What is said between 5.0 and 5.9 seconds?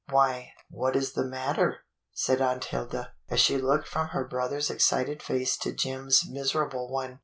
face to